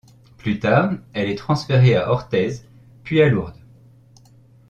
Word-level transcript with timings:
Plus 0.39 0.57
tard, 0.57 0.93
elle 1.13 1.29
est 1.29 1.35
transférée 1.37 1.95
à 1.95 2.09
Orthez, 2.11 2.53
puis 3.03 3.21
à 3.21 3.29
Lourdes. 3.29 3.61